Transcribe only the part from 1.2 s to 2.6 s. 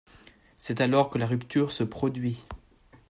rupture se produit.